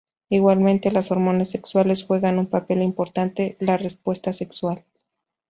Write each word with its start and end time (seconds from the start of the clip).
Igualmente 0.29 0.89
las 0.91 1.11
hormonas 1.11 1.51
sexuales 1.51 2.01
juegan 2.03 2.39
un 2.39 2.47
papel 2.47 2.81
importante 2.81 3.55
la 3.59 3.77
respuesta 3.77 4.33
sexual. 4.33 4.83